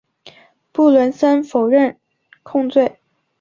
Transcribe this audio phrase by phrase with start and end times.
[0.71, 1.95] 布伦森否认
[2.41, 2.97] 控罪。